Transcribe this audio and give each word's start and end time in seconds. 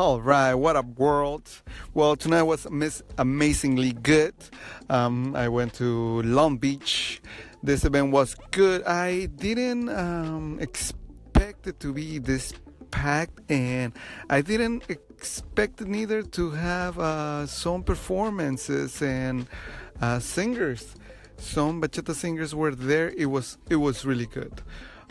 All 0.00 0.18
right, 0.18 0.54
what 0.54 0.76
up, 0.76 0.98
world? 0.98 1.46
Well, 1.92 2.16
tonight 2.16 2.44
was 2.44 2.64
amazingly 3.18 3.92
good. 3.92 4.32
Um, 4.88 5.36
I 5.36 5.48
went 5.48 5.74
to 5.74 6.22
Long 6.22 6.56
Beach. 6.56 7.20
This 7.62 7.84
event 7.84 8.10
was 8.10 8.34
good. 8.50 8.82
I 8.84 9.26
didn't 9.26 9.90
um, 9.90 10.56
expect 10.58 11.66
it 11.66 11.80
to 11.80 11.92
be 11.92 12.16
this 12.16 12.54
packed, 12.90 13.40
and 13.50 13.92
I 14.30 14.40
didn't 14.40 14.84
expect 14.88 15.82
neither 15.82 16.22
to 16.22 16.50
have 16.52 16.98
uh, 16.98 17.46
some 17.46 17.82
performances 17.82 19.02
and 19.02 19.46
uh, 20.00 20.18
singers. 20.18 20.94
Some 21.36 21.82
bachata 21.82 22.14
singers 22.14 22.54
were 22.54 22.74
there. 22.74 23.10
It 23.18 23.26
was 23.26 23.58
it 23.68 23.76
was 23.76 24.06
really 24.06 24.24
good. 24.24 24.62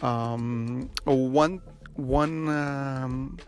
Um, 0.00 0.90
one 1.02 1.60
one 1.96 2.48
um, 2.48 3.38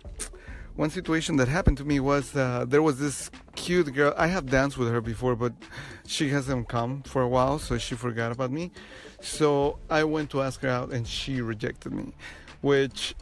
one 0.79 0.91
situation 0.91 1.35
that 1.35 1.49
happened 1.49 1.77
to 1.77 1.85
me 1.85 1.99
was 1.99 2.37
uh, 2.37 2.65
there 2.69 2.83
was 2.83 3.01
this 3.01 3.33
cute 3.57 3.93
girl. 3.93 4.15
I 4.17 4.29
have 4.29 4.47
danced 4.47 4.79
with 4.79 4.89
her 4.93 5.01
before, 5.01 5.35
but 5.35 5.53
she 6.07 6.29
hasn't 6.29 6.69
come 6.69 7.03
for 7.03 7.21
a 7.21 7.29
while, 7.29 7.59
so 7.59 7.79
she 7.79 7.97
forgot 7.97 8.31
about 8.31 8.53
me. 8.53 8.71
So 9.21 9.81
I 9.91 10.05
went 10.05 10.31
to 10.31 10.41
ask 10.41 10.61
her 10.61 10.69
out, 10.69 10.93
and 10.93 11.05
she 11.07 11.41
rejected 11.41 11.93
me, 11.93 12.15
which. 12.61 13.17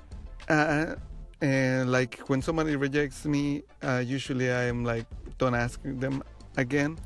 Uh, 0.51 0.97
and 1.41 1.91
like 1.91 2.19
when 2.29 2.43
somebody 2.43 2.77
rejects 2.77 3.25
me, 3.25 3.63
uh, 3.83 4.03
usually 4.07 4.51
I'm 4.53 4.85
like, 4.85 5.07
don't 5.39 5.55
ask 5.55 5.81
them 5.83 6.23
again. 6.59 6.99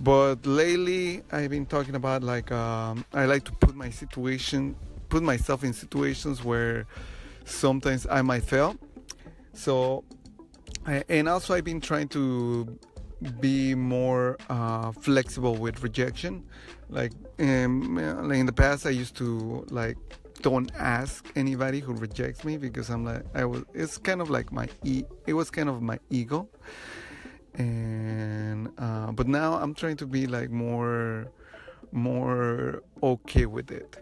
But 0.00 0.46
lately, 0.46 1.22
I've 1.30 1.50
been 1.50 1.66
talking 1.66 1.94
about 1.94 2.22
like 2.22 2.50
um, 2.52 3.04
I 3.12 3.26
like 3.26 3.44
to 3.44 3.52
put 3.52 3.74
my 3.74 3.90
situation, 3.90 4.76
put 5.10 5.22
myself 5.22 5.62
in 5.62 5.74
situations 5.74 6.42
where 6.42 6.86
sometimes 7.44 8.06
I 8.10 8.22
might 8.22 8.44
fail. 8.44 8.76
So, 9.54 10.04
and 10.86 11.28
also 11.28 11.54
I've 11.54 11.64
been 11.64 11.80
trying 11.80 12.08
to 12.08 12.78
be 13.40 13.74
more 13.74 14.36
uh, 14.50 14.92
flexible 14.92 15.54
with 15.56 15.82
rejection. 15.82 16.44
Like 16.88 17.12
in, 17.38 17.94
like 18.28 18.38
in 18.38 18.46
the 18.46 18.52
past, 18.52 18.86
I 18.86 18.90
used 18.90 19.16
to 19.16 19.64
like 19.70 19.96
don't 20.42 20.70
ask 20.76 21.26
anybody 21.36 21.80
who 21.80 21.94
rejects 21.94 22.44
me 22.44 22.58
because 22.58 22.90
I'm 22.90 23.04
like 23.04 23.22
I 23.34 23.44
was. 23.44 23.64
It's 23.72 23.96
kind 23.96 24.20
of 24.20 24.28
like 24.28 24.52
my 24.52 24.68
e. 24.84 25.04
It 25.26 25.32
was 25.32 25.50
kind 25.50 25.68
of 25.68 25.80
my 25.80 25.98
ego, 26.10 26.48
and 27.54 28.68
uh, 28.76 29.12
but 29.12 29.26
now 29.26 29.54
I'm 29.54 29.74
trying 29.74 29.96
to 29.98 30.06
be 30.06 30.26
like 30.26 30.50
more 30.50 31.28
more 31.92 32.82
okay 33.02 33.46
with 33.46 33.70
it. 33.70 33.96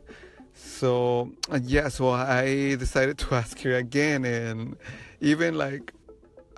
So 0.55 1.33
uh, 1.51 1.61
yeah, 1.63 1.89
so 1.89 2.11
I 2.11 2.77
decided 2.77 3.19
to 3.19 3.35
ask 3.43 3.61
her 3.61 3.77
again, 3.77 4.25
and 4.25 4.77
even 5.21 5.57
like 5.57 5.93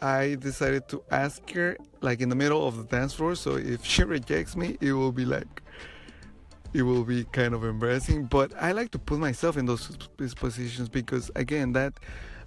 I 0.00 0.36
decided 0.36 0.88
to 0.88 1.02
ask 1.10 1.48
her 1.52 1.76
like 2.00 2.20
in 2.20 2.28
the 2.28 2.36
middle 2.36 2.66
of 2.66 2.76
the 2.76 2.84
dance 2.84 3.14
floor. 3.14 3.34
So 3.34 3.56
if 3.56 3.84
she 3.84 4.04
rejects 4.04 4.56
me, 4.56 4.76
it 4.80 4.92
will 4.92 5.12
be 5.12 5.24
like 5.24 5.62
it 6.72 6.82
will 6.82 7.04
be 7.04 7.24
kind 7.24 7.54
of 7.54 7.64
embarrassing. 7.64 8.24
But 8.24 8.52
I 8.60 8.72
like 8.72 8.90
to 8.90 8.98
put 8.98 9.18
myself 9.18 9.56
in 9.56 9.66
those 9.66 9.96
positions 10.34 10.88
because 10.88 11.30
again, 11.36 11.72
that 11.72 11.94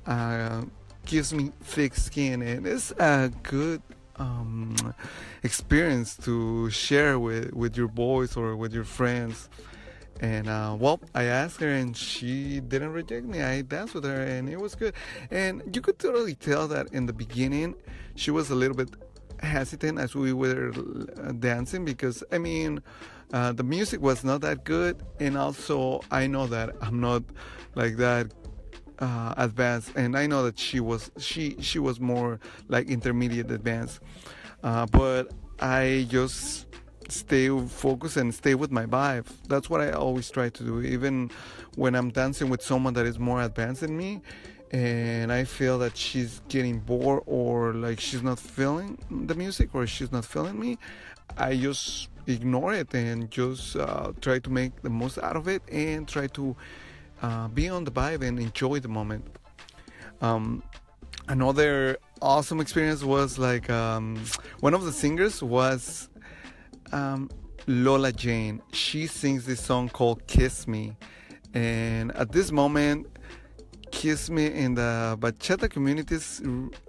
uh, 0.05 0.63
gives 1.05 1.33
me 1.33 1.51
thick 1.61 1.95
skin, 1.95 2.41
and 2.41 2.67
it's 2.67 2.91
a 2.99 3.31
good 3.43 3.81
um, 4.17 4.75
experience 5.43 6.17
to 6.17 6.69
share 6.69 7.17
with 7.17 7.53
with 7.53 7.77
your 7.77 7.87
boys 7.87 8.35
or 8.35 8.55
with 8.55 8.73
your 8.73 8.83
friends. 8.83 9.49
And 10.19 10.49
uh, 10.49 10.75
well, 10.79 10.99
I 11.13 11.25
asked 11.25 11.59
her 11.61 11.69
and 11.69 11.95
she 11.95 12.59
didn't 12.59 12.93
reject 12.93 13.25
me. 13.25 13.41
I 13.41 13.61
danced 13.61 13.93
with 13.93 14.03
her 14.03 14.21
and 14.21 14.49
it 14.49 14.59
was 14.59 14.73
good. 14.75 14.93
And 15.29 15.63
you 15.75 15.81
could 15.81 15.99
totally 15.99 16.35
tell 16.35 16.67
that 16.69 16.87
in 16.93 17.05
the 17.05 17.13
beginning 17.13 17.75
she 18.15 18.31
was 18.31 18.49
a 18.49 18.55
little 18.55 18.75
bit 18.75 18.89
hesitant 19.39 19.99
as 19.99 20.15
we 20.15 20.33
were 20.33 20.71
uh, 20.71 21.31
dancing 21.33 21.85
because 21.85 22.23
I 22.31 22.37
mean 22.37 22.81
uh, 23.33 23.51
the 23.51 23.63
music 23.63 24.01
was 24.01 24.23
not 24.23 24.41
that 24.41 24.63
good, 24.63 25.03
and 25.19 25.37
also 25.37 26.01
I 26.09 26.27
know 26.27 26.47
that 26.47 26.75
I'm 26.81 27.01
not 27.01 27.23
like 27.75 27.97
that 27.97 28.33
uh, 28.99 29.33
advanced, 29.37 29.91
and 29.95 30.17
I 30.17 30.27
know 30.27 30.43
that 30.43 30.57
she 30.57 30.79
was 30.79 31.11
she 31.17 31.57
she 31.59 31.79
was 31.79 31.99
more 31.99 32.39
like 32.69 32.89
intermediate 32.89 33.51
advanced, 33.51 33.99
uh, 34.63 34.85
but 34.85 35.33
I 35.59 36.07
just 36.09 36.66
stay 37.11 37.49
focused 37.67 38.17
and 38.17 38.33
stay 38.33 38.55
with 38.55 38.71
my 38.71 38.85
vibe. 38.85 39.27
That's 39.47 39.69
what 39.69 39.81
I 39.81 39.91
always 39.91 40.29
try 40.29 40.49
to 40.49 40.63
do, 40.63 40.81
even 40.81 41.31
when 41.75 41.95
I'm 41.95 42.09
dancing 42.09 42.49
with 42.49 42.61
someone 42.61 42.93
that 42.95 43.05
is 43.05 43.19
more 43.19 43.41
advanced 43.41 43.81
than 43.81 43.95
me 43.95 44.21
and 44.71 45.31
I 45.31 45.45
feel 45.45 45.79
that 45.79 45.95
she's 45.95 46.41
getting 46.49 46.79
bored 46.79 47.23
or 47.25 47.73
like 47.73 47.99
she's 47.99 48.21
not 48.21 48.39
feeling 48.39 48.97
the 49.09 49.35
music 49.35 49.73
or 49.73 49.87
she's 49.87 50.11
not 50.11 50.25
feeling 50.25 50.59
me, 50.59 50.77
I 51.37 51.55
just 51.55 52.09
ignore 52.27 52.73
it 52.73 52.93
and 52.93 53.31
just 53.31 53.75
uh, 53.75 54.11
try 54.19 54.39
to 54.39 54.49
make 54.49 54.81
the 54.81 54.89
most 54.89 55.17
out 55.19 55.35
of 55.35 55.47
it 55.47 55.61
and 55.71 56.07
try 56.07 56.27
to 56.27 56.55
uh, 57.21 57.47
be 57.47 57.69
on 57.69 57.85
the 57.85 57.91
vibe 57.91 58.21
and 58.21 58.39
enjoy 58.39 58.79
the 58.79 58.89
moment. 58.89 59.25
Um, 60.21 60.63
another 61.29 61.97
awesome 62.21 62.59
experience 62.59 63.03
was 63.03 63.37
like 63.37 63.69
um, 63.69 64.19
one 64.59 64.73
of 64.73 64.83
the 64.83 64.91
singers 64.91 65.41
was 65.41 66.09
um, 66.91 67.29
Lola 67.67 68.11
Jane. 68.11 68.61
She 68.71 69.07
sings 69.07 69.45
this 69.45 69.61
song 69.61 69.89
called 69.89 70.25
Kiss 70.27 70.67
Me. 70.67 70.95
And 71.53 72.15
at 72.15 72.31
this 72.31 72.51
moment, 72.51 73.07
Kiss 73.91 74.29
Me 74.29 74.47
in 74.47 74.75
the 74.75 75.17
bachata 75.19 75.69
community 75.69 76.15
is, 76.15 76.41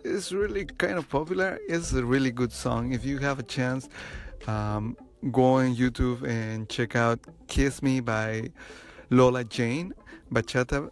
is 0.04 0.32
really 0.32 0.64
kind 0.64 0.98
of 0.98 1.08
popular. 1.08 1.58
It's 1.68 1.92
a 1.92 2.04
really 2.04 2.30
good 2.30 2.52
song. 2.52 2.92
If 2.92 3.04
you 3.04 3.18
have 3.18 3.38
a 3.38 3.42
chance, 3.42 3.88
um, 4.46 4.96
go 5.32 5.54
on 5.54 5.74
YouTube 5.74 6.22
and 6.22 6.68
check 6.68 6.96
out 6.96 7.20
Kiss 7.46 7.82
Me 7.82 8.00
by 8.00 8.50
Lola 9.10 9.44
Jane, 9.44 9.94
bachata, 10.32 10.90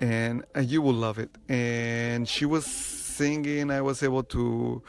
and 0.00 0.44
uh, 0.56 0.60
you 0.60 0.82
will 0.82 0.94
love 0.94 1.18
it. 1.18 1.30
And 1.48 2.26
she 2.28 2.46
was 2.46 2.64
singing, 2.64 3.70
I 3.70 3.80
was 3.80 4.02
able 4.02 4.22
to 4.24 4.82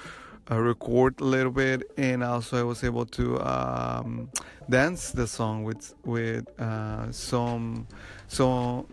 uh, 0.51 0.59
record 0.59 1.19
a 1.21 1.23
little 1.23 1.51
bit, 1.51 1.89
and 1.97 2.23
also 2.23 2.59
I 2.59 2.63
was 2.63 2.83
able 2.83 3.05
to 3.05 3.39
um, 3.41 4.29
dance 4.69 5.11
the 5.11 5.27
song 5.27 5.63
with 5.63 5.93
with 6.03 6.47
uh, 6.59 7.11
some 7.11 7.87
so 8.27 8.85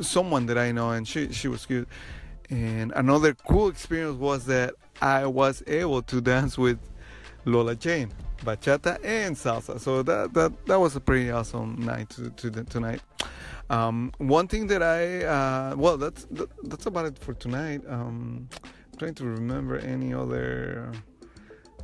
someone 0.00 0.46
that 0.46 0.58
I 0.58 0.72
know, 0.72 0.90
and 0.90 1.06
she 1.06 1.32
she 1.32 1.48
was 1.48 1.66
good. 1.66 1.86
And 2.50 2.92
another 2.92 3.34
cool 3.34 3.68
experience 3.68 4.18
was 4.18 4.44
that 4.46 4.74
I 5.00 5.26
was 5.26 5.62
able 5.66 6.02
to 6.02 6.20
dance 6.20 6.58
with 6.58 6.78
Lola 7.44 7.74
Jane, 7.74 8.10
bachata 8.42 8.98
and 9.04 9.36
salsa. 9.36 9.80
So 9.80 10.02
that 10.02 10.34
that 10.34 10.66
that 10.66 10.80
was 10.80 10.96
a 10.96 11.00
pretty 11.00 11.30
awesome 11.30 11.76
night 11.84 12.10
to, 12.10 12.30
to 12.30 12.50
the, 12.50 12.64
tonight. 12.64 13.00
Um, 13.70 14.12
one 14.18 14.46
thing 14.46 14.66
that 14.66 14.82
I 14.82 15.24
uh, 15.24 15.76
well 15.76 15.96
that's 15.96 16.26
that, 16.32 16.48
that's 16.64 16.86
about 16.86 17.06
it 17.06 17.18
for 17.18 17.34
tonight. 17.34 17.82
Um, 17.88 18.48
trying 18.94 19.14
to 19.14 19.24
remember 19.24 19.78
any 19.78 20.14
other 20.14 20.92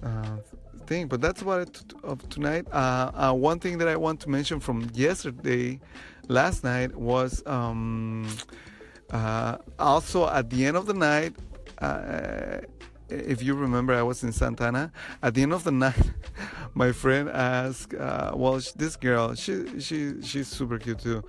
uh, 0.03 0.37
thing, 0.87 1.07
but 1.07 1.21
that's 1.21 1.43
about 1.43 1.61
it 1.63 1.83
of 2.03 2.29
tonight. 2.29 2.67
Uh, 2.73 3.11
uh, 3.15 3.33
one 3.33 3.59
thing 3.59 3.79
that 3.79 3.89
I 3.89 3.97
want 3.97 4.21
to 4.21 4.31
mention 4.31 4.61
from 4.61 4.91
yesterday, 4.95 5.81
last 6.29 6.65
night 6.65 6.95
was 6.97 7.43
um, 7.47 8.29
uh, 9.11 9.59
also 9.79 10.29
at 10.29 10.51
the 10.51 10.67
end 10.67 10.77
of 10.77 10.87
the 10.87 10.95
night. 10.95 11.35
Uh, 11.79 12.59
if 13.09 13.43
you 13.43 13.55
remember, 13.55 13.93
I 13.93 14.03
was 14.03 14.23
in 14.23 14.33
Santana. 14.33 14.93
At 15.23 15.35
the 15.35 15.43
end 15.43 15.53
of 15.53 15.65
the 15.65 15.73
night, 15.87 16.11
my 16.75 16.93
friend 16.93 17.29
asked, 17.29 17.95
uh, 17.95 18.33
"Well, 18.35 18.61
this 18.77 18.97
girl, 18.97 19.35
she 19.35 19.81
she 19.81 20.23
she's 20.23 20.49
super 20.49 20.79
cute 20.79 21.01
too," 21.01 21.25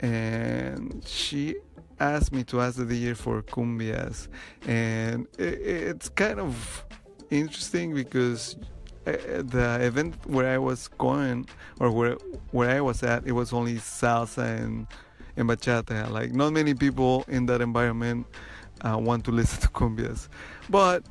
and 0.00 1.02
she 1.06 1.56
asked 1.98 2.32
me 2.32 2.42
to 2.44 2.60
ask 2.60 2.78
the 2.78 2.84
DJ 2.84 3.16
for 3.16 3.42
cumbias, 3.42 4.28
and 4.66 5.26
it, 5.38 5.60
it's 5.60 6.08
kind 6.08 6.40
of 6.40 6.84
interesting 7.30 7.94
because 7.94 8.56
uh, 9.06 9.12
the 9.42 9.78
event 9.80 10.14
where 10.26 10.52
I 10.52 10.58
was 10.58 10.88
going 10.88 11.46
or 11.78 11.90
where 11.90 12.16
where 12.50 12.70
I 12.70 12.80
was 12.80 13.02
at, 13.02 13.26
it 13.26 13.32
was 13.32 13.52
only 13.52 13.74
salsa 13.74 14.62
and 14.62 14.86
and 15.36 15.48
bachata. 15.48 16.10
Like 16.10 16.32
not 16.32 16.52
many 16.52 16.74
people 16.74 17.24
in 17.28 17.46
that 17.46 17.60
environment 17.60 18.26
uh, 18.80 18.96
want 18.98 19.24
to 19.26 19.30
listen 19.30 19.60
to 19.62 19.68
cumbias, 19.68 20.28
but 20.70 21.04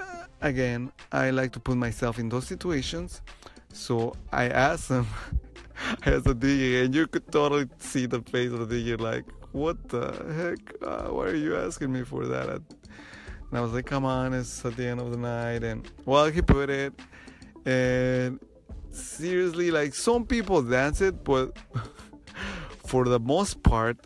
uh, 0.00 0.24
again, 0.40 0.90
I 1.12 1.30
like 1.30 1.52
to 1.52 1.60
put 1.60 1.76
myself 1.76 2.18
in 2.18 2.30
those 2.30 2.46
situations. 2.46 3.20
So 3.72 4.14
I 4.32 4.48
asked 4.48 4.88
them. 4.88 5.06
Asked 6.06 6.24
the 6.24 6.34
DJ, 6.34 6.84
and 6.84 6.94
you 6.94 7.06
could 7.06 7.30
totally 7.30 7.68
see 7.78 8.06
the 8.06 8.20
face 8.22 8.52
of 8.52 8.68
the 8.68 8.74
DJ, 8.74 9.00
like, 9.00 9.24
"What 9.52 9.88
the 9.88 10.04
heck? 10.38 10.60
Uh, 10.82 11.08
why 11.14 11.24
are 11.26 11.34
you 11.34 11.56
asking 11.56 11.92
me 11.92 12.02
for 12.04 12.26
that?" 12.26 12.62
And 13.50 13.58
I 13.58 13.62
was 13.62 13.72
like, 13.72 13.86
come 13.86 14.04
on, 14.04 14.34
it's 14.34 14.64
at 14.64 14.76
the 14.76 14.86
end 14.86 15.00
of 15.00 15.10
the 15.10 15.16
night. 15.16 15.64
And 15.64 15.90
well, 16.04 16.26
he 16.26 16.42
put 16.42 16.68
it. 16.68 16.92
And 17.64 18.38
seriously, 18.90 19.70
like 19.70 19.94
some 19.94 20.26
people 20.26 20.62
dance 20.62 21.00
it, 21.00 21.24
but 21.24 21.56
for 22.86 23.04
the 23.04 23.18
most 23.18 23.62
part, 23.62 23.96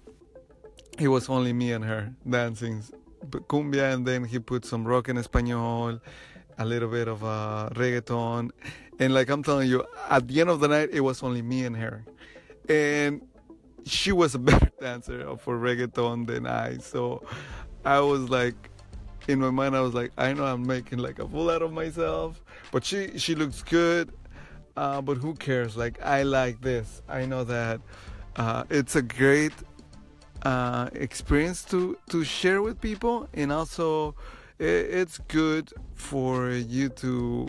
it 0.98 1.08
was 1.08 1.28
only 1.28 1.52
me 1.52 1.72
and 1.72 1.84
her 1.84 2.14
dancing 2.28 2.84
cumbia, 3.48 3.92
and 3.94 4.06
then 4.06 4.24
he 4.24 4.38
put 4.38 4.64
some 4.64 4.86
rock 4.86 5.08
en 5.08 5.16
español, 5.16 6.00
a 6.58 6.64
little 6.64 6.88
bit 6.88 7.08
of 7.08 7.24
uh, 7.24 7.70
reggaeton, 7.74 8.50
and 8.98 9.14
like 9.14 9.28
I'm 9.30 9.42
telling 9.42 9.68
you, 9.68 9.84
at 10.08 10.28
the 10.28 10.40
end 10.40 10.50
of 10.50 10.60
the 10.60 10.68
night, 10.68 10.90
it 10.92 11.00
was 11.00 11.22
only 11.22 11.42
me 11.42 11.64
and 11.64 11.76
her, 11.76 12.04
and 12.68 13.22
she 13.84 14.12
was 14.12 14.34
a 14.34 14.38
better 14.50 14.70
dancer 14.80 15.36
for 15.38 15.58
reggaeton 15.58 16.26
than 16.26 16.46
I. 16.46 16.78
So 16.78 17.22
I 17.84 18.00
was 18.00 18.30
like, 18.30 18.70
in 19.28 19.40
my 19.40 19.50
mind, 19.50 19.76
I 19.76 19.80
was 19.80 19.94
like, 19.94 20.12
I 20.18 20.32
know 20.32 20.44
I'm 20.44 20.66
making 20.66 20.98
like 20.98 21.18
a 21.18 21.28
fool 21.28 21.50
out 21.50 21.62
of 21.62 21.72
myself, 21.72 22.42
but 22.70 22.84
she 22.84 23.18
she 23.18 23.34
looks 23.34 23.62
good. 23.62 24.12
Uh, 24.76 25.02
but 25.02 25.18
who 25.18 25.34
cares? 25.34 25.76
Like 25.76 26.00
I 26.02 26.22
like 26.22 26.60
this. 26.60 27.02
I 27.08 27.26
know 27.26 27.44
that 27.44 27.80
uh, 28.36 28.64
it's 28.70 28.96
a 28.96 29.02
great 29.02 29.52
uh, 30.44 30.88
experience 30.94 31.64
to 31.66 31.96
to 32.10 32.24
share 32.24 32.62
with 32.62 32.80
people, 32.80 33.28
and 33.34 33.52
also 33.52 34.14
it's 34.62 35.18
good 35.28 35.72
for 35.94 36.50
you 36.50 36.88
to 36.88 37.48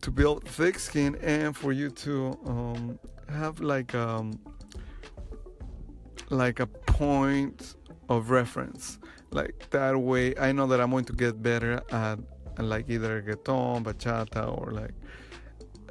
to 0.00 0.10
build 0.10 0.44
thick 0.48 0.78
skin 0.78 1.16
and 1.22 1.56
for 1.56 1.72
you 1.72 1.88
to 1.90 2.36
um, 2.46 2.98
have 3.28 3.60
like 3.60 3.94
um 3.94 4.38
like 6.30 6.60
a 6.60 6.66
point 6.66 7.76
of 8.08 8.30
reference. 8.30 8.98
Like 9.30 9.70
that 9.70 9.96
way 9.98 10.34
i 10.38 10.52
know 10.52 10.66
that 10.66 10.78
i'm 10.78 10.90
going 10.90 11.06
to 11.06 11.14
get 11.14 11.42
better 11.42 11.82
at, 11.90 12.18
at 12.58 12.64
like 12.64 12.90
either 12.90 13.22
reggaeton 13.22 13.82
bachata 13.82 14.44
or 14.58 14.72
like 14.72 14.92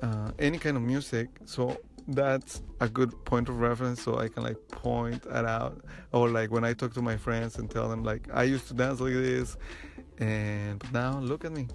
uh, 0.01 0.31
any 0.39 0.57
kind 0.57 0.77
of 0.77 0.83
music. 0.83 1.29
So 1.45 1.77
that's 2.13 2.61
a 2.79 2.89
good 2.89 3.11
point 3.25 3.49
of 3.49 3.59
reference 3.59 4.01
so 4.01 4.17
i 4.17 4.27
can 4.27 4.43
like 4.43 4.57
point 4.69 5.21
that 5.23 5.45
out. 5.45 5.81
Or 6.11 6.29
like 6.29 6.51
when 6.51 6.63
i 6.63 6.73
talk 6.73 6.93
to 6.93 7.01
my 7.01 7.17
friends 7.17 7.57
and 7.57 7.69
tell 7.69 7.87
them 7.89 8.03
like 8.03 8.27
i 8.33 8.43
used 8.43 8.67
to 8.69 8.73
dance 8.73 8.99
like 8.99 9.13
this 9.13 9.57
and 10.19 10.83
now 10.93 11.19
look 11.19 11.45
at 11.45 11.51
me. 11.51 11.67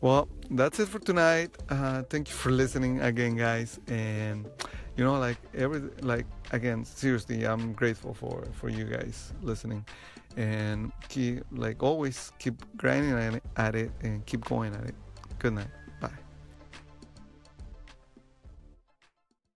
Well 0.00 0.28
that's 0.50 0.78
it 0.80 0.88
for 0.88 0.98
tonight. 0.98 1.50
Uh, 1.68 2.02
thank 2.02 2.28
you 2.28 2.34
for 2.34 2.50
listening 2.50 3.00
again 3.00 3.36
guys 3.36 3.80
and 3.88 4.48
you 4.96 5.04
know 5.04 5.18
like 5.18 5.38
every 5.54 5.80
like 6.02 6.26
again 6.50 6.84
seriously 6.84 7.44
i'm 7.44 7.72
grateful 7.72 8.14
for 8.14 8.44
for 8.52 8.68
you 8.68 8.84
guys 8.84 9.32
listening. 9.42 9.84
And 10.36 10.92
keep 11.08 11.44
like 11.52 11.82
always 11.82 12.32
keep 12.38 12.54
grinding 12.76 13.40
at 13.56 13.74
it 13.74 13.90
and 14.02 14.24
keep 14.26 14.44
going 14.44 14.74
at 14.74 14.84
it. 14.84 14.94
Good 15.38 15.54
night 15.54 15.81